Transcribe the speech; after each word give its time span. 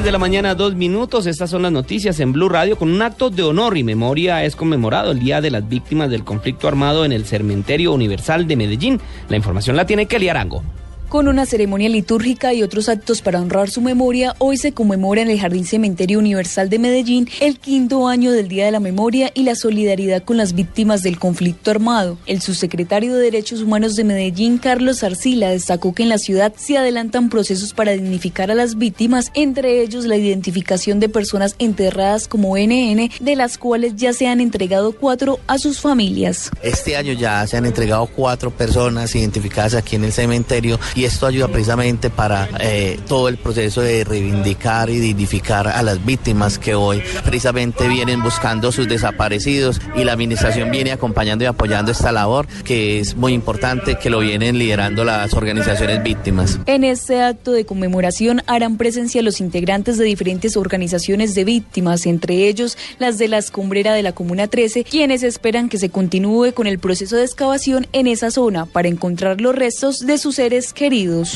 10 0.00 0.04
de 0.06 0.12
la 0.12 0.18
mañana, 0.18 0.54
dos 0.54 0.74
minutos. 0.76 1.26
Estas 1.26 1.50
son 1.50 1.60
las 1.60 1.72
noticias 1.72 2.20
en 2.20 2.32
Blue 2.32 2.48
Radio. 2.48 2.78
Con 2.78 2.90
un 2.90 3.02
acto 3.02 3.28
de 3.28 3.42
honor 3.42 3.76
y 3.76 3.84
memoria 3.84 4.42
es 4.44 4.56
conmemorado 4.56 5.10
el 5.10 5.18
Día 5.18 5.42
de 5.42 5.50
las 5.50 5.68
Víctimas 5.68 6.08
del 6.08 6.24
Conflicto 6.24 6.68
Armado 6.68 7.04
en 7.04 7.12
el 7.12 7.26
Cementerio 7.26 7.92
Universal 7.92 8.48
de 8.48 8.56
Medellín. 8.56 8.98
La 9.28 9.36
información 9.36 9.76
la 9.76 9.84
tiene 9.84 10.06
Kelly 10.06 10.30
Arango. 10.30 10.62
Con 11.10 11.26
una 11.26 11.44
ceremonia 11.44 11.88
litúrgica 11.88 12.54
y 12.54 12.62
otros 12.62 12.88
actos 12.88 13.20
para 13.20 13.40
honrar 13.40 13.68
su 13.68 13.80
memoria, 13.80 14.36
hoy 14.38 14.56
se 14.56 14.70
conmemora 14.70 15.22
en 15.22 15.28
el 15.28 15.40
Jardín 15.40 15.64
Cementerio 15.64 16.20
Universal 16.20 16.70
de 16.70 16.78
Medellín 16.78 17.28
el 17.40 17.58
quinto 17.58 18.06
año 18.06 18.30
del 18.30 18.46
Día 18.46 18.64
de 18.64 18.70
la 18.70 18.78
Memoria 18.78 19.32
y 19.34 19.42
la 19.42 19.56
solidaridad 19.56 20.22
con 20.22 20.36
las 20.36 20.52
víctimas 20.52 21.02
del 21.02 21.18
conflicto 21.18 21.72
armado. 21.72 22.16
El 22.26 22.40
subsecretario 22.40 23.12
de 23.12 23.22
Derechos 23.22 23.60
Humanos 23.60 23.96
de 23.96 24.04
Medellín, 24.04 24.58
Carlos 24.58 25.02
Arcila, 25.02 25.50
destacó 25.50 25.92
que 25.96 26.04
en 26.04 26.10
la 26.10 26.18
ciudad 26.18 26.52
se 26.56 26.78
adelantan 26.78 27.28
procesos 27.28 27.74
para 27.74 27.90
dignificar 27.90 28.52
a 28.52 28.54
las 28.54 28.78
víctimas, 28.78 29.32
entre 29.34 29.82
ellos 29.82 30.04
la 30.04 30.16
identificación 30.16 31.00
de 31.00 31.08
personas 31.08 31.56
enterradas 31.58 32.28
como 32.28 32.56
NN, 32.56 33.10
de 33.18 33.34
las 33.34 33.58
cuales 33.58 33.96
ya 33.96 34.12
se 34.12 34.28
han 34.28 34.40
entregado 34.40 34.92
cuatro 34.92 35.40
a 35.48 35.58
sus 35.58 35.80
familias. 35.80 36.52
Este 36.62 36.96
año 36.96 37.14
ya 37.14 37.44
se 37.48 37.56
han 37.56 37.66
entregado 37.66 38.06
cuatro 38.06 38.52
personas 38.52 39.12
identificadas 39.16 39.74
aquí 39.74 39.96
en 39.96 40.04
el 40.04 40.12
cementerio 40.12 40.78
esto 41.04 41.26
ayuda 41.26 41.48
precisamente 41.48 42.10
para 42.10 42.48
eh, 42.60 42.98
todo 43.08 43.28
el 43.28 43.36
proceso 43.36 43.80
de 43.80 44.04
reivindicar 44.04 44.90
y 44.90 44.98
dignificar 44.98 45.68
a 45.68 45.82
las 45.82 46.04
víctimas 46.04 46.58
que 46.58 46.74
hoy 46.74 47.02
precisamente 47.24 47.88
vienen 47.88 48.22
buscando 48.22 48.72
sus 48.72 48.88
desaparecidos 48.88 49.80
y 49.96 50.04
la 50.04 50.12
administración 50.12 50.70
viene 50.70 50.92
acompañando 50.92 51.44
y 51.44 51.46
apoyando 51.46 51.92
esta 51.92 52.12
labor 52.12 52.46
que 52.64 53.00
es 53.00 53.16
muy 53.16 53.32
importante 53.32 53.96
que 53.96 54.10
lo 54.10 54.20
vienen 54.20 54.58
liderando 54.58 55.04
las 55.04 55.34
organizaciones 55.34 56.02
víctimas. 56.02 56.58
En 56.66 56.84
este 56.84 57.22
acto 57.22 57.52
de 57.52 57.64
conmemoración 57.64 58.42
harán 58.46 58.76
presencia 58.76 59.22
los 59.22 59.40
integrantes 59.40 59.98
de 59.98 60.04
diferentes 60.04 60.56
organizaciones 60.56 61.34
de 61.34 61.44
víctimas, 61.44 62.06
entre 62.06 62.48
ellos 62.48 62.76
las 62.98 63.18
de 63.18 63.28
la 63.28 63.38
escombrera 63.38 63.94
de 63.94 64.02
la 64.02 64.12
Comuna 64.12 64.48
13, 64.48 64.84
quienes 64.84 65.22
esperan 65.22 65.68
que 65.68 65.78
se 65.78 65.90
continúe 65.90 66.52
con 66.52 66.66
el 66.66 66.78
proceso 66.78 67.16
de 67.16 67.24
excavación 67.24 67.86
en 67.92 68.06
esa 68.06 68.30
zona 68.30 68.66
para 68.66 68.88
encontrar 68.88 69.40
los 69.40 69.54
restos 69.54 70.00
de 70.00 70.18
sus 70.18 70.36
seres 70.36 70.72
queridos. 70.72 70.89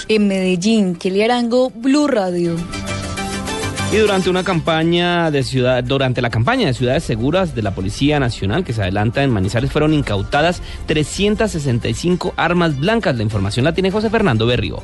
En 0.08 0.26
Medellín, 0.26 0.96
Kelly 0.96 1.22
Arango, 1.22 1.70
Blue 1.70 2.08
Radio. 2.08 2.56
Y 3.92 3.96
durante 3.98 4.28
una 4.28 4.42
campaña 4.42 5.30
de 5.30 5.44
ciudad, 5.44 5.84
durante 5.84 6.20
la 6.20 6.28
campaña 6.28 6.66
de 6.66 6.74
ciudades 6.74 7.04
seguras 7.04 7.54
de 7.54 7.62
la 7.62 7.72
Policía 7.72 8.18
Nacional 8.18 8.64
que 8.64 8.72
se 8.72 8.82
adelanta 8.82 9.22
en 9.22 9.30
Manizales 9.30 9.70
fueron 9.70 9.94
incautadas 9.94 10.60
365 10.86 12.34
armas 12.36 12.80
blancas. 12.80 13.16
La 13.16 13.22
información 13.22 13.64
la 13.64 13.72
tiene 13.72 13.92
José 13.92 14.10
Fernando 14.10 14.44
Berrío. 14.44 14.82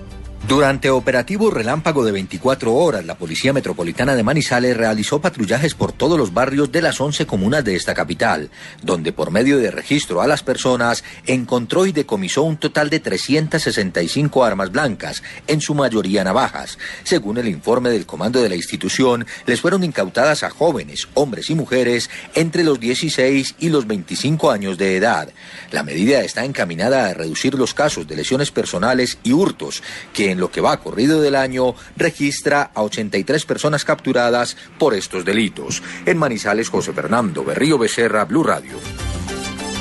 Durante 0.51 0.91
operativo 0.91 1.49
relámpago 1.49 2.05
de 2.05 2.11
24 2.11 2.75
horas, 2.75 3.05
la 3.05 3.17
Policía 3.17 3.53
Metropolitana 3.53 4.17
de 4.17 4.25
Manizales 4.25 4.77
realizó 4.77 5.21
patrullajes 5.21 5.77
por 5.77 5.93
todos 5.93 6.19
los 6.19 6.35
barrios 6.35 6.73
de 6.73 6.83
las 6.83 7.01
11 7.01 7.25
comunas 7.25 7.65
de 7.65 7.77
esta 7.77 7.95
capital, 7.95 8.51
donde 8.83 9.13
por 9.13 9.31
medio 9.31 9.59
de 9.59 9.71
registro 9.71 10.21
a 10.21 10.27
las 10.27 10.43
personas 10.43 11.05
encontró 11.25 11.87
y 11.87 11.93
decomisó 11.93 12.43
un 12.43 12.57
total 12.57 12.91
de 12.91 12.99
365 12.99 14.45
armas 14.45 14.73
blancas, 14.73 15.23
en 15.47 15.61
su 15.61 15.73
mayoría 15.73 16.25
navajas. 16.25 16.79
Según 17.05 17.39
el 17.39 17.47
informe 17.47 17.91
del 17.91 18.05
comando 18.05 18.43
de 18.43 18.49
la 18.49 18.57
institución, 18.57 19.29
les 19.47 19.61
fueron 19.61 19.85
incautadas 19.85 20.43
a 20.43 20.51
jóvenes, 20.51 21.07
hombres 21.15 21.49
y 21.51 21.55
mujeres 21.55 22.11
entre 22.35 22.65
los 22.65 22.81
16 22.81 23.55
y 23.61 23.69
los 23.69 23.87
25 23.87 24.51
años 24.51 24.79
de 24.79 24.97
edad. 24.97 25.33
La 25.71 25.85
medida 25.85 26.23
está 26.23 26.45
encaminada 26.45 27.07
a 27.07 27.15
reducir 27.15 27.55
los 27.55 27.73
casos 27.73 28.09
de 28.09 28.17
lesiones 28.17 28.51
personales 28.51 29.19
y 29.23 29.33
hurtos 29.33 29.85
que 30.13 30.33
en 30.33 30.40
lo 30.41 30.51
que 30.51 30.61
va 30.61 30.81
corrido 30.81 31.21
del 31.21 31.37
año 31.37 31.75
registra 31.97 32.71
a 32.75 32.83
83 32.83 33.45
personas 33.45 33.85
capturadas 33.85 34.57
por 34.79 34.95
estos 34.95 35.25
delitos. 35.25 35.83
En 36.07 36.19
Manizales, 36.19 36.69
José 36.69 36.93
Fernando 36.93 37.45
Berrío 37.45 37.79
Becerra, 37.79 38.25
Blue 38.25 38.43
Radio. 38.43 38.79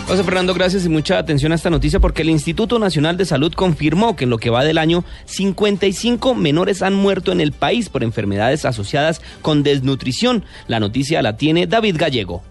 José 0.09 0.23
Fernando, 0.23 0.55
gracias 0.55 0.85
y 0.85 0.89
mucha 0.89 1.19
atención 1.19 1.51
a 1.51 1.55
esta 1.55 1.69
noticia 1.69 1.99
porque 1.99 2.23
el 2.23 2.31
Instituto 2.31 2.79
Nacional 2.79 3.15
de 3.15 3.25
Salud 3.25 3.53
confirmó 3.53 4.15
que 4.15 4.23
en 4.23 4.31
lo 4.31 4.39
que 4.39 4.49
va 4.49 4.63
del 4.63 4.79
año 4.79 5.03
55 5.25 6.33
menores 6.33 6.81
han 6.81 6.95
muerto 6.95 7.31
en 7.31 7.41
el 7.41 7.51
país 7.51 7.89
por 7.89 8.03
enfermedades 8.03 8.65
asociadas 8.65 9.21
con 9.43 9.61
desnutrición. 9.61 10.45
La 10.67 10.79
noticia 10.79 11.21
la 11.21 11.37
tiene 11.37 11.67
David 11.67 11.97
Gallego. 11.99 12.48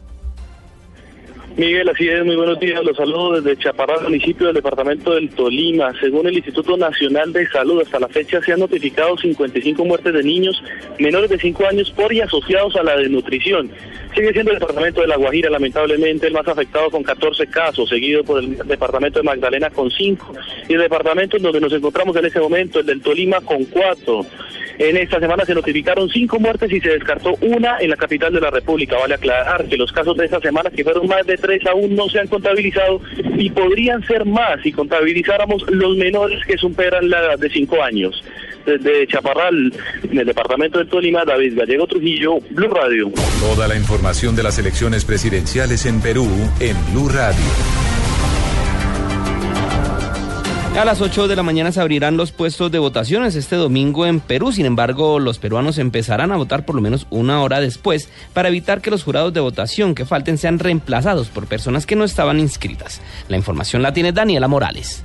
Miguel, 1.58 1.88
así 1.88 2.08
es, 2.08 2.24
muy 2.24 2.36
buenos 2.36 2.60
días. 2.60 2.84
Los 2.84 2.96
saludo 2.96 3.40
desde 3.40 3.60
Chaparral, 3.60 4.04
municipio 4.04 4.46
del 4.46 4.54
departamento 4.54 5.14
del 5.14 5.28
Tolima. 5.30 5.92
Según 6.00 6.28
el 6.28 6.34
Instituto 6.34 6.76
Nacional 6.76 7.32
de 7.32 7.48
Salud, 7.48 7.82
hasta 7.82 7.98
la 7.98 8.06
fecha 8.06 8.40
se 8.40 8.52
han 8.52 8.60
notificado 8.60 9.18
55 9.18 9.84
muertes 9.84 10.14
de 10.14 10.22
niños 10.22 10.62
menores 11.00 11.30
de 11.30 11.36
5 11.36 11.66
años 11.66 11.90
por 11.90 12.12
y 12.12 12.20
asociados 12.20 12.76
a 12.76 12.84
la 12.84 12.96
desnutrición. 12.96 13.72
Sigue 14.14 14.32
siendo 14.32 14.52
el 14.52 14.60
departamento 14.60 15.00
de 15.00 15.08
La 15.08 15.16
Guajira, 15.16 15.50
lamentablemente, 15.50 16.28
el 16.28 16.32
más 16.32 16.46
afectado 16.46 16.92
con 16.92 17.02
14 17.02 17.48
casos, 17.48 17.88
seguido 17.88 18.22
por 18.22 18.38
el 18.38 18.56
departamento 18.58 19.18
de 19.18 19.24
Magdalena 19.24 19.68
con 19.70 19.90
5 19.90 20.34
y 20.68 20.74
el 20.74 20.80
departamento 20.80 21.38
en 21.38 21.42
donde 21.42 21.60
nos 21.60 21.72
encontramos 21.72 22.14
en 22.14 22.26
este 22.26 22.38
momento, 22.38 22.78
el 22.78 22.86
del 22.86 23.02
Tolima, 23.02 23.40
con 23.40 23.64
4. 23.64 24.26
En 24.78 24.96
esta 24.96 25.18
semana 25.18 25.44
se 25.44 25.54
notificaron 25.54 26.08
cinco 26.08 26.38
muertes 26.38 26.70
y 26.70 26.80
se 26.80 26.90
descartó 26.90 27.34
una 27.40 27.78
en 27.80 27.90
la 27.90 27.96
capital 27.96 28.32
de 28.32 28.40
la 28.40 28.50
República. 28.50 28.96
Vale 28.96 29.14
aclarar 29.14 29.66
que 29.66 29.76
los 29.76 29.90
casos 29.90 30.16
de 30.16 30.26
esta 30.26 30.40
semana, 30.40 30.70
que 30.70 30.84
fueron 30.84 31.08
más 31.08 31.26
de 31.26 31.36
tres, 31.36 31.66
aún 31.66 31.96
no 31.96 32.08
se 32.08 32.20
han 32.20 32.28
contabilizado 32.28 33.00
y 33.36 33.50
podrían 33.50 34.06
ser 34.06 34.24
más 34.24 34.62
si 34.62 34.70
contabilizáramos 34.70 35.68
los 35.68 35.96
menores 35.96 36.44
que 36.46 36.56
superan 36.56 37.10
la 37.10 37.18
edad 37.18 37.38
de 37.38 37.50
cinco 37.50 37.82
años. 37.82 38.22
Desde 38.64 39.06
Chaparral, 39.08 39.72
en 40.10 40.18
el 40.18 40.26
departamento 40.26 40.78
del 40.78 40.88
Tolima, 40.88 41.24
David 41.24 41.58
Gallego 41.58 41.86
Trujillo, 41.86 42.38
Blue 42.50 42.68
Radio. 42.68 43.10
Toda 43.40 43.66
la 43.66 43.76
información 43.76 44.36
de 44.36 44.42
las 44.44 44.58
elecciones 44.58 45.04
presidenciales 45.04 45.86
en 45.86 46.00
Perú 46.00 46.28
en 46.60 46.76
Blue 46.92 47.08
Radio. 47.08 47.87
A 50.78 50.84
las 50.84 51.00
8 51.00 51.26
de 51.26 51.34
la 51.34 51.42
mañana 51.42 51.72
se 51.72 51.80
abrirán 51.80 52.16
los 52.16 52.30
puestos 52.30 52.70
de 52.70 52.78
votaciones 52.78 53.34
este 53.34 53.56
domingo 53.56 54.06
en 54.06 54.20
Perú. 54.20 54.52
Sin 54.52 54.64
embargo, 54.64 55.18
los 55.18 55.40
peruanos 55.40 55.76
empezarán 55.76 56.30
a 56.30 56.36
votar 56.36 56.64
por 56.64 56.76
lo 56.76 56.80
menos 56.80 57.08
una 57.10 57.42
hora 57.42 57.58
después 57.58 58.08
para 58.32 58.46
evitar 58.46 58.80
que 58.80 58.92
los 58.92 59.02
jurados 59.02 59.34
de 59.34 59.40
votación 59.40 59.96
que 59.96 60.06
falten 60.06 60.38
sean 60.38 60.60
reemplazados 60.60 61.30
por 61.30 61.48
personas 61.48 61.84
que 61.84 61.96
no 61.96 62.04
estaban 62.04 62.38
inscritas. 62.38 63.00
La 63.26 63.36
información 63.36 63.82
la 63.82 63.92
tiene 63.92 64.12
Daniela 64.12 64.46
Morales. 64.46 65.04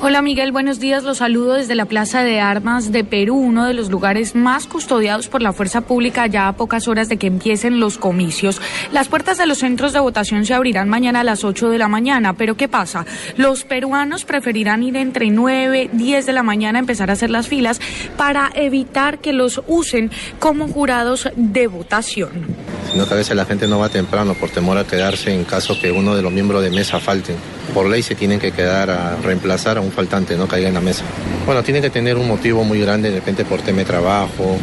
Hola 0.00 0.22
Miguel, 0.22 0.52
buenos 0.52 0.78
días. 0.78 1.02
Los 1.02 1.18
saludo 1.18 1.54
desde 1.54 1.74
la 1.74 1.84
Plaza 1.84 2.22
de 2.22 2.38
Armas 2.38 2.92
de 2.92 3.02
Perú, 3.02 3.34
uno 3.34 3.64
de 3.64 3.74
los 3.74 3.90
lugares 3.90 4.36
más 4.36 4.68
custodiados 4.68 5.26
por 5.26 5.42
la 5.42 5.52
fuerza 5.52 5.80
pública 5.80 6.28
ya 6.28 6.46
a 6.46 6.52
pocas 6.52 6.86
horas 6.86 7.08
de 7.08 7.16
que 7.16 7.26
empiecen 7.26 7.80
los 7.80 7.98
comicios. 7.98 8.60
Las 8.92 9.08
puertas 9.08 9.38
de 9.38 9.46
los 9.46 9.58
centros 9.58 9.92
de 9.92 9.98
votación 9.98 10.46
se 10.46 10.54
abrirán 10.54 10.88
mañana 10.88 11.20
a 11.20 11.24
las 11.24 11.42
8 11.42 11.68
de 11.68 11.78
la 11.78 11.88
mañana, 11.88 12.34
pero 12.34 12.56
¿qué 12.56 12.68
pasa? 12.68 13.06
Los 13.36 13.64
peruanos 13.64 14.24
preferirán 14.24 14.84
ir 14.84 14.96
entre 14.96 15.30
9, 15.30 15.90
10 15.92 16.26
de 16.26 16.32
la 16.32 16.44
mañana 16.44 16.78
a 16.78 16.80
empezar 16.80 17.10
a 17.10 17.14
hacer 17.14 17.30
las 17.30 17.48
filas 17.48 17.80
para 18.16 18.52
evitar 18.54 19.18
que 19.18 19.32
los 19.32 19.62
usen 19.66 20.12
como 20.38 20.68
jurados 20.68 21.28
de 21.34 21.66
votación. 21.66 22.67
Sino 22.92 23.06
que 23.06 23.14
a 23.14 23.16
veces 23.16 23.36
la 23.36 23.44
gente 23.44 23.66
no 23.68 23.78
va 23.78 23.88
temprano 23.88 24.34
por 24.34 24.50
temor 24.50 24.78
a 24.78 24.84
quedarse 24.84 25.32
en 25.32 25.44
caso 25.44 25.78
que 25.78 25.92
uno 25.92 26.16
de 26.16 26.22
los 26.22 26.32
miembros 26.32 26.62
de 26.62 26.70
mesa 26.70 27.00
falten. 27.00 27.36
Por 27.74 27.86
ley 27.88 28.02
se 28.02 28.14
tienen 28.14 28.38
que 28.40 28.52
quedar 28.52 28.90
a 28.90 29.16
reemplazar 29.16 29.76
a 29.78 29.80
un 29.80 29.92
faltante, 29.92 30.36
no 30.36 30.48
caiga 30.48 30.68
en 30.68 30.74
la 30.74 30.80
mesa. 30.80 31.04
Bueno, 31.44 31.62
tienen 31.62 31.82
que 31.82 31.90
tener 31.90 32.16
un 32.16 32.26
motivo 32.26 32.64
muy 32.64 32.80
grande, 32.80 33.10
de 33.10 33.16
repente 33.16 33.44
por 33.44 33.60
tema 33.60 33.84
trabajo, 33.84 34.56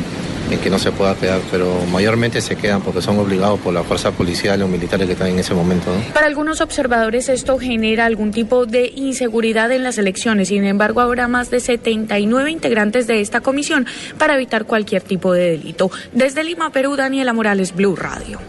en 0.49 0.59
que 0.59 0.69
no 0.69 0.79
se 0.79 0.91
pueda 0.91 1.15
quedar, 1.15 1.41
pero 1.51 1.81
mayormente 1.91 2.41
se 2.41 2.55
quedan 2.55 2.81
porque 2.81 3.01
son 3.01 3.17
obligados 3.19 3.59
por 3.59 3.73
la 3.73 3.83
fuerza 3.83 4.11
policial 4.11 4.61
o 4.61 4.67
militares 4.67 5.07
que 5.07 5.13
están 5.13 5.29
en 5.29 5.39
ese 5.39 5.53
momento. 5.53 5.91
Para 6.13 6.27
algunos 6.27 6.61
observadores 6.61 7.29
esto 7.29 7.57
genera 7.57 8.05
algún 8.05 8.31
tipo 8.31 8.65
de 8.65 8.91
inseguridad 8.95 9.71
en 9.71 9.83
las 9.83 9.97
elecciones, 9.97 10.49
sin 10.49 10.65
embargo 10.65 11.01
habrá 11.01 11.27
más 11.27 11.49
de 11.49 11.59
79 11.59 12.51
integrantes 12.51 13.07
de 13.07 13.21
esta 13.21 13.41
comisión 13.41 13.87
para 14.17 14.35
evitar 14.35 14.65
cualquier 14.65 15.01
tipo 15.01 15.33
de 15.33 15.51
delito. 15.51 15.91
Desde 16.13 16.43
Lima, 16.43 16.71
Perú, 16.71 16.95
Daniela 16.95 17.33
Morales, 17.33 17.73
Blue 17.75 17.95
Radio. 17.95 18.39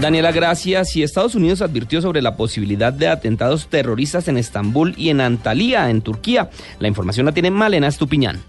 Daniela, 0.00 0.30
gracias. 0.30 0.94
Y 0.94 1.02
Estados 1.02 1.34
Unidos 1.34 1.60
advirtió 1.60 2.00
sobre 2.00 2.22
la 2.22 2.36
posibilidad 2.36 2.92
de 2.92 3.08
atentados 3.08 3.68
terroristas 3.68 4.28
en 4.28 4.38
Estambul 4.38 4.94
y 4.96 5.08
en 5.08 5.20
Antalya, 5.20 5.90
en 5.90 6.02
Turquía. 6.02 6.50
La 6.78 6.86
información 6.86 7.26
la 7.26 7.32
tiene 7.32 7.50
Malena 7.50 7.88
Estupiñán. 7.88 8.40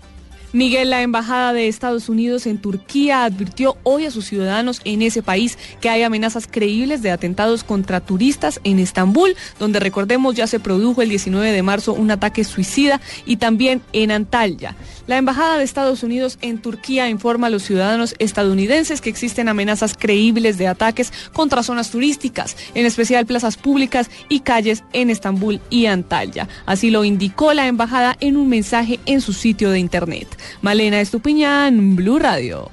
Miguel, 0.51 0.89
la 0.89 1.03
Embajada 1.03 1.53
de 1.53 1.67
Estados 1.67 2.09
Unidos 2.09 2.47
en 2.47 2.57
Turquía 2.57 3.23
advirtió 3.23 3.77
hoy 3.83 4.05
a 4.05 4.11
sus 4.11 4.25
ciudadanos 4.25 4.81
en 4.83 5.03
ese 5.03 5.21
país 5.21 5.59
que 5.79 5.89
hay 5.89 6.01
amenazas 6.01 6.47
creíbles 6.49 7.03
de 7.03 7.11
atentados 7.11 7.63
contra 7.63 7.99
turistas 7.99 8.59
en 8.63 8.79
Estambul, 8.79 9.35
donde 9.59 9.79
recordemos 9.79 10.33
ya 10.33 10.47
se 10.47 10.59
produjo 10.59 11.03
el 11.03 11.09
19 11.09 11.51
de 11.51 11.61
marzo 11.61 11.93
un 11.93 12.09
ataque 12.09 12.43
suicida 12.43 12.99
y 13.27 13.37
también 13.37 13.83
en 13.93 14.09
Antalya. 14.09 14.75
La 15.05 15.17
Embajada 15.17 15.59
de 15.59 15.63
Estados 15.63 16.01
Unidos 16.01 16.39
en 16.41 16.57
Turquía 16.57 17.09
informa 17.09 17.47
a 17.47 17.49
los 17.51 17.61
ciudadanos 17.61 18.15
estadounidenses 18.17 19.01
que 19.01 19.09
existen 19.11 19.49
amenazas 19.49 19.95
creíbles 19.95 20.57
de 20.57 20.67
ataques 20.67 21.13
contra 21.31 21.61
zonas 21.61 21.91
turísticas, 21.91 22.57
en 22.73 22.87
especial 22.87 23.27
plazas 23.27 23.55
públicas 23.55 24.09
y 24.29 24.39
calles 24.39 24.83
en 24.93 25.11
Estambul 25.11 25.61
y 25.69 25.85
Antalya. 25.85 26.47
Así 26.65 26.89
lo 26.89 27.05
indicó 27.05 27.53
la 27.53 27.67
embajada 27.67 28.17
en 28.19 28.35
un 28.35 28.49
mensaje 28.49 28.99
en 29.05 29.21
su 29.21 29.33
sitio 29.33 29.69
de 29.69 29.77
internet. 29.77 30.38
Malena 30.61 31.01
Estupiñán, 31.01 31.95
Blue 31.95 32.19
Radio. 32.19 32.69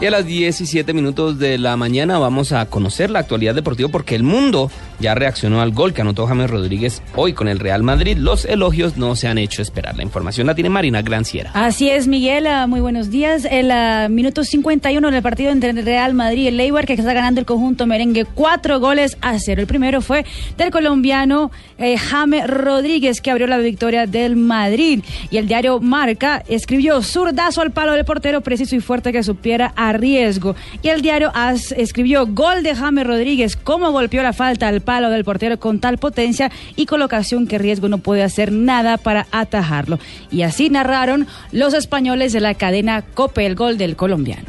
Y 0.00 0.06
a 0.06 0.10
las 0.10 0.26
17 0.26 0.92
minutos 0.94 1.38
de 1.38 1.58
la 1.58 1.76
mañana 1.76 2.18
vamos 2.18 2.50
a 2.50 2.66
conocer 2.66 3.08
la 3.08 3.20
actualidad 3.20 3.54
deportiva 3.54 3.88
porque 3.88 4.16
el 4.16 4.24
mundo 4.24 4.68
ya 5.00 5.14
reaccionó 5.14 5.60
al 5.60 5.72
gol 5.72 5.92
que 5.92 6.02
anotó 6.02 6.26
James 6.26 6.50
Rodríguez 6.50 7.02
hoy 7.14 7.32
con 7.32 7.48
el 7.48 7.58
Real 7.58 7.82
Madrid. 7.82 8.16
Los 8.18 8.44
elogios 8.44 8.96
no 8.96 9.16
se 9.16 9.28
han 9.28 9.38
hecho 9.38 9.62
esperar. 9.62 9.96
La 9.96 10.02
información 10.02 10.46
la 10.46 10.54
tiene 10.54 10.70
Marina 10.70 11.02
Granciera. 11.02 11.50
Así 11.54 11.90
es, 11.90 12.06
Miguel. 12.06 12.46
Ah, 12.46 12.66
muy 12.66 12.80
buenos 12.80 13.10
días. 13.10 13.46
El 13.50 13.72
minuto 14.10 14.44
51 14.44 15.10
del 15.10 15.22
partido 15.22 15.50
entre 15.50 15.70
el 15.70 15.84
Real 15.84 16.14
Madrid 16.14 16.42
y 16.44 16.48
el 16.48 16.86
que 16.86 16.94
está 16.94 17.12
ganando 17.12 17.40
el 17.40 17.46
conjunto 17.46 17.86
merengue 17.86 18.24
cuatro 18.24 18.80
goles 18.80 19.16
a 19.20 19.38
cero. 19.38 19.60
El 19.60 19.66
primero 19.66 20.00
fue 20.00 20.24
del 20.56 20.70
colombiano 20.70 21.50
eh, 21.78 21.96
James 21.96 22.46
Rodríguez, 22.46 23.20
que 23.20 23.30
abrió 23.30 23.46
la 23.46 23.58
victoria 23.58 24.06
del 24.06 24.36
Madrid. 24.36 25.02
Y 25.30 25.36
el 25.38 25.48
diario 25.48 25.80
Marca 25.80 26.42
escribió 26.48 27.02
zurdazo 27.02 27.60
al 27.60 27.72
palo 27.72 27.92
del 27.92 28.04
portero 28.04 28.40
preciso 28.40 28.76
y 28.76 28.80
fuerte 28.80 29.12
que 29.12 29.22
supiera 29.22 29.72
a 29.76 29.92
riesgo. 29.92 30.54
Y 30.82 30.88
el 30.88 31.02
diario 31.02 31.32
escribió 31.76 32.26
gol 32.26 32.62
de 32.62 32.74
James 32.74 33.06
Rodríguez, 33.06 33.56
cómo 33.56 33.90
golpeó 33.90 34.22
la 34.22 34.32
falta 34.32 34.68
al 34.68 34.81
palo 34.82 35.10
del 35.10 35.24
portero 35.24 35.58
con 35.58 35.80
tal 35.80 35.98
potencia 35.98 36.50
y 36.76 36.86
colocación 36.86 37.46
que 37.46 37.58
riesgo 37.58 37.88
no 37.88 37.98
puede 37.98 38.22
hacer 38.22 38.52
nada 38.52 38.98
para 38.98 39.26
atajarlo. 39.30 39.98
Y 40.30 40.42
así 40.42 40.70
narraron 40.70 41.26
los 41.50 41.74
españoles 41.74 42.32
de 42.32 42.40
la 42.40 42.54
cadena 42.54 43.02
Cope 43.14 43.46
el 43.46 43.54
gol 43.54 43.78
del 43.78 43.96
colombiano. 43.96 44.44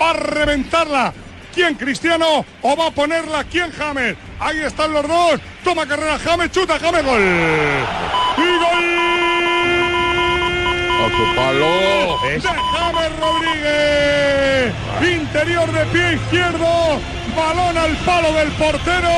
Va 0.00 0.10
a 0.10 0.14
reventarla. 0.14 1.12
¿Quién 1.54 1.74
Cristiano 1.74 2.44
o 2.62 2.76
va 2.76 2.88
a 2.88 2.90
ponerla 2.90 3.44
quién 3.44 3.70
James? 3.70 4.16
Ahí 4.40 4.58
están 4.58 4.92
los 4.92 5.06
dos. 5.06 5.40
Toma 5.62 5.86
carrera 5.86 6.18
James, 6.18 6.50
chuta 6.50 6.78
James, 6.80 7.04
gol. 7.04 7.22
Y 8.36 8.58
gol. 8.58 8.84
A 11.00 11.08
su 11.16 11.36
palo. 11.36 12.18
De 12.24 12.40
James 12.40 13.12
Rodríguez. 13.20 14.74
Interior 15.20 15.72
de 15.72 15.84
pie 15.86 16.14
izquierdo. 16.14 16.98
Balón 17.36 17.76
al 17.76 17.96
palo 17.98 18.32
del 18.32 18.48
portero. 18.52 19.08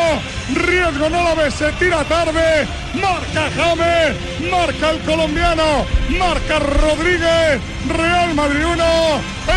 Riesgo 0.55 1.11
no 1.11 1.23
lo 1.23 1.37
ve, 1.37 1.51
se 1.51 1.71
tira 1.73 2.05
tarde. 2.05 2.67
Marca 2.95 3.51
James. 3.57 4.17
Marca 4.51 4.91
el 4.91 4.99
colombiano. 5.01 5.85
Marca 6.19 6.59
Rodríguez. 6.59 7.61
Real 7.89 8.35
Madrid 8.35 8.65
1. 8.65 8.85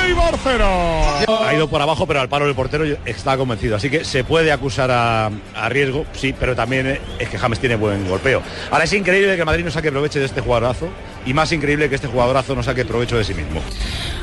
Eibar 0.06 0.35
0. 0.44 0.65
Ha 1.45 1.53
ido 1.53 1.67
por 1.69 1.81
abajo, 1.81 2.06
pero 2.06 2.21
al 2.21 2.29
palo 2.29 2.45
del 2.45 2.56
portero 2.56 2.85
está 3.06 3.38
convencido. 3.38 3.75
Así 3.75 3.89
que 3.89 4.03
se 4.03 4.23
puede 4.23 4.51
acusar 4.51 4.91
a, 4.91 5.31
a 5.56 5.69
riesgo, 5.69 6.06
sí, 6.13 6.33
pero 6.38 6.56
también 6.56 7.00
es 7.17 7.29
que 7.29 7.38
James 7.38 7.59
tiene 7.59 7.75
buen 7.75 8.07
golpeo. 8.07 8.41
Ahora 8.71 8.83
es 8.83 8.94
increíble 8.94 9.35
que 9.35 9.45
Madrid 9.45 9.63
no 9.65 9.71
saque 9.71 9.91
provecho 9.91 10.19
de 10.19 10.25
este 10.25 10.41
jugadorazo 10.41 10.89
y 11.25 11.33
más 11.33 11.51
increíble 11.51 11.89
que 11.89 11.95
este 11.95 12.07
jugadorazo 12.07 12.56
no 12.56 12.63
saque 12.63 12.85
provecho 12.85 13.17
de 13.17 13.23
sí 13.23 13.33
mismo. 13.33 13.61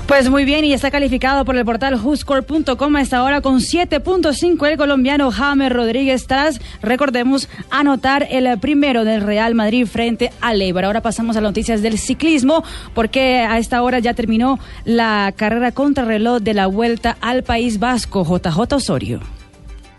Pues 0.06 0.30
muy 0.30 0.44
bien, 0.44 0.64
y 0.64 0.72
está 0.72 0.92
calificado 0.92 1.44
por 1.44 1.56
el 1.56 1.64
portal 1.64 1.96
WhoScore.com 2.00 2.94
a 2.94 3.00
esta 3.00 3.24
hora 3.24 3.40
con 3.40 3.58
7.5 3.58 4.68
el 4.68 4.76
colombiano 4.76 5.32
James 5.32 5.72
Rodríguez 5.72 6.28
tras, 6.28 6.60
recordemos, 6.80 7.48
anotar 7.70 8.24
el 8.30 8.56
primero 8.60 9.04
del 9.04 9.22
Real 9.22 9.56
Madrid 9.56 9.84
frente 9.84 10.30
al 10.40 10.62
Eibar. 10.62 10.84
Ahora 10.84 11.00
pasamos 11.00 11.36
a 11.36 11.40
las 11.40 11.50
noticias 11.50 11.82
del 11.82 11.98
ciclismo, 11.98 12.62
porque 12.94 13.40
a 13.40 13.58
esta 13.58 13.82
hora 13.82 13.98
ya 13.98 14.14
terminó 14.14 14.60
la 14.84 15.34
carrera 15.34 15.72
contrarreloj 15.72 16.40
de 16.40 16.54
la 16.54 16.68
Vuelta 16.68 17.16
al 17.20 17.42
País 17.42 17.80
Vasco, 17.80 18.22
JJ 18.24 18.76
Osorio. 18.76 19.35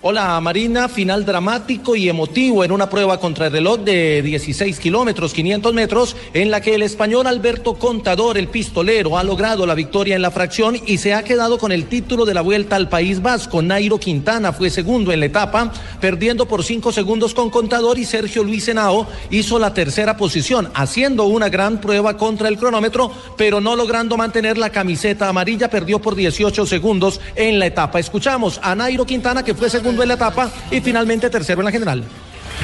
Hola 0.09 0.39
Marina, 0.39 0.87
final 0.87 1.25
dramático 1.25 1.93
y 1.93 2.07
emotivo 2.07 2.63
en 2.63 2.71
una 2.71 2.89
prueba 2.89 3.19
contra 3.19 3.47
el 3.47 3.51
reloj 3.51 3.79
de 3.79 4.21
16 4.21 4.79
kilómetros, 4.79 5.33
500 5.33 5.73
metros, 5.73 6.15
en 6.33 6.49
la 6.49 6.61
que 6.61 6.75
el 6.75 6.83
español 6.83 7.27
Alberto 7.27 7.73
Contador, 7.73 8.37
el 8.37 8.47
pistolero, 8.47 9.17
ha 9.17 9.25
logrado 9.25 9.65
la 9.65 9.75
victoria 9.75 10.15
en 10.15 10.21
la 10.21 10.31
fracción 10.31 10.77
y 10.85 10.99
se 10.99 11.13
ha 11.13 11.23
quedado 11.23 11.57
con 11.57 11.73
el 11.73 11.87
título 11.87 12.23
de 12.23 12.33
la 12.33 12.39
vuelta 12.39 12.77
al 12.77 12.87
País 12.87 13.21
Vasco. 13.21 13.61
Nairo 13.61 13.99
Quintana 13.99 14.53
fue 14.53 14.69
segundo 14.69 15.11
en 15.11 15.19
la 15.19 15.25
etapa, 15.25 15.73
perdiendo 15.99 16.47
por 16.47 16.63
cinco 16.63 16.93
segundos 16.93 17.33
con 17.33 17.49
Contador 17.49 17.99
y 17.99 18.05
Sergio 18.05 18.45
Luis 18.45 18.65
Henao 18.69 19.07
hizo 19.29 19.59
la 19.59 19.73
tercera 19.73 20.15
posición, 20.15 20.69
haciendo 20.73 21.25
una 21.25 21.49
gran 21.49 21.81
prueba 21.81 22.15
contra 22.15 22.47
el 22.47 22.57
cronómetro, 22.57 23.11
pero 23.35 23.59
no 23.59 23.75
logrando 23.75 24.15
mantener 24.15 24.57
la 24.57 24.69
camiseta 24.69 25.27
amarilla, 25.27 25.69
perdió 25.69 25.99
por 25.99 26.15
18 26.15 26.65
segundos 26.65 27.19
en 27.35 27.59
la 27.59 27.65
etapa. 27.65 27.99
Escuchamos 27.99 28.57
a 28.63 28.73
Nairo 28.73 29.05
Quintana 29.05 29.43
que 29.43 29.53
fue 29.53 29.69
segundo 29.69 29.96
en 30.03 30.09
la 30.09 30.15
etapa 30.15 30.49
y 30.71 30.81
finalmente 30.81 31.29
tercero 31.29 31.61
en 31.61 31.65
la 31.65 31.71
general. 31.71 32.03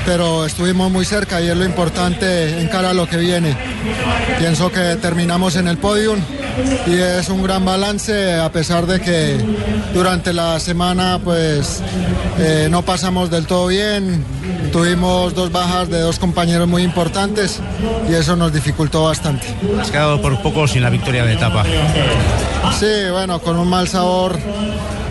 Pero 0.06 0.46
estuvimos 0.46 0.92
muy 0.92 1.06
cerca 1.06 1.42
y 1.42 1.48
es 1.48 1.56
lo 1.56 1.64
importante 1.64 2.60
en 2.60 2.68
cara 2.68 2.90
a 2.90 2.94
lo 2.94 3.08
que 3.08 3.18
viene. 3.18 3.56
Pienso 4.38 4.70
que 4.72 4.98
terminamos 4.98 5.56
en 5.56 5.68
el 5.68 5.78
podium 5.78 6.20
y 6.88 6.94
es 6.94 7.30
un 7.30 7.42
gran 7.42 7.64
balance 7.64 8.36
a 8.36 8.52
pesar 8.52 8.86
de 8.86 9.00
que 9.00 9.38
durante 9.94 10.34
la 10.34 10.60
semana 10.60 11.20
pues 11.24 11.82
eh, 12.38 12.68
no 12.70 12.82
pasamos 12.82 13.30
del 13.30 13.46
todo 13.46 13.68
bien. 13.68 14.26
Tuvimos 14.74 15.36
dos 15.36 15.52
bajas 15.52 15.90
de 15.90 16.02
dos 16.02 16.20
compañeros 16.20 16.68
muy 16.68 16.84
importantes 16.84 17.62
y 18.10 18.14
eso 18.14 18.36
nos 18.36 18.52
dificultó 18.52 19.06
bastante. 19.06 19.46
Has 19.80 19.90
quedado 19.90 20.22
por 20.22 20.42
poco 20.42 20.68
sin 20.68 20.82
la 20.82 20.90
victoria 20.90 21.24
de 21.24 21.34
etapa. 21.34 21.64
Sí, 22.78 23.10
bueno, 23.12 23.40
con 23.40 23.56
un 23.56 23.70
mal 23.70 23.88
sabor 23.88 24.38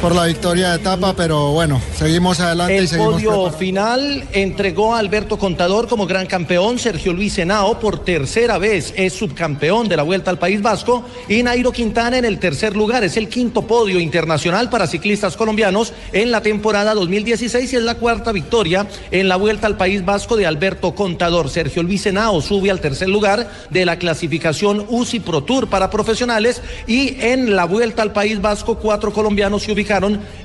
por 0.02 0.16
la 0.16 0.26
victoria 0.26 0.70
de 0.70 0.76
etapa, 0.78 1.14
pero 1.14 1.52
bueno, 1.52 1.80
seguimos 1.96 2.40
adelante 2.40 2.76
el 2.76 2.84
y 2.84 2.88
seguimos 2.88 3.12
podio 3.12 3.50
final 3.52 4.24
entregó 4.32 4.96
a 4.96 4.98
Alberto 4.98 5.38
Contador 5.38 5.86
como 5.86 6.08
gran 6.08 6.26
campeón, 6.26 6.80
Sergio 6.80 7.12
Luis 7.12 7.38
Henao 7.38 7.78
por 7.78 8.00
tercera 8.00 8.58
vez 8.58 8.92
es 8.96 9.12
subcampeón 9.12 9.88
de 9.88 9.96
la 9.96 10.02
Vuelta 10.02 10.32
al 10.32 10.40
País 10.40 10.60
Vasco 10.60 11.04
y 11.28 11.44
Nairo 11.44 11.70
Quintana 11.70 12.18
en 12.18 12.24
el 12.24 12.40
tercer 12.40 12.74
lugar, 12.74 13.04
es 13.04 13.16
el 13.16 13.28
quinto 13.28 13.62
podio 13.62 14.00
internacional 14.00 14.70
para 14.70 14.88
ciclistas 14.88 15.36
colombianos 15.36 15.92
en 16.12 16.32
la 16.32 16.40
temporada 16.40 16.94
2016 16.94 17.72
y 17.72 17.76
es 17.76 17.82
la 17.82 17.94
cuarta 17.94 18.32
victoria 18.32 18.88
en 19.12 19.28
la 19.28 19.36
Vuelta 19.36 19.68
al 19.68 19.76
País 19.76 20.04
Vasco 20.04 20.36
de 20.36 20.46
Alberto 20.46 20.96
Contador. 20.96 21.48
Sergio 21.48 21.84
Luis 21.84 22.04
Henao 22.06 22.40
sube 22.40 22.72
al 22.72 22.80
tercer 22.80 23.08
lugar 23.08 23.48
de 23.70 23.84
la 23.84 24.00
clasificación 24.00 24.84
UCI 24.88 25.20
Pro 25.20 25.44
Tour 25.44 25.68
para 25.68 25.90
profesionales 25.90 26.60
y 26.88 27.20
en 27.20 27.54
la 27.54 27.66
Vuelta 27.66 28.02
al 28.02 28.12
País 28.12 28.40
Vasco 28.40 28.78
cuatro 28.78 29.12
colombianos 29.12 29.62
se 29.62 29.70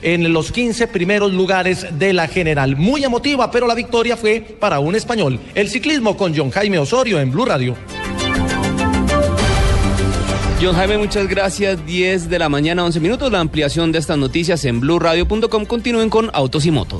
en 0.01 0.33
los 0.33 0.51
15 0.51 0.87
primeros 0.87 1.33
lugares 1.33 1.87
de 1.97 2.13
la 2.13 2.27
general. 2.27 2.75
Muy 2.75 3.03
emotiva, 3.03 3.49
pero 3.51 3.67
la 3.67 3.75
victoria 3.75 4.17
fue 4.17 4.41
para 4.41 4.79
un 4.79 4.95
español. 4.95 5.39
El 5.55 5.69
ciclismo 5.69 6.17
con 6.17 6.35
John 6.35 6.51
Jaime 6.51 6.79
Osorio 6.79 7.19
en 7.19 7.31
Blue 7.31 7.45
Radio. 7.45 7.75
John 10.61 10.73
Jaime, 10.75 10.97
muchas 10.97 11.27
gracias. 11.27 11.85
10 11.85 12.29
de 12.29 12.39
la 12.39 12.49
mañana, 12.49 12.83
11 12.83 12.99
minutos. 12.99 13.31
La 13.31 13.39
ampliación 13.39 13.91
de 13.91 13.99
estas 13.99 14.17
noticias 14.17 14.65
en 14.65 14.79
blueradio.com. 14.79 15.65
Continúen 15.65 16.09
con 16.09 16.31
Autos 16.33 16.65
y 16.65 16.71
Motos. 16.71 16.95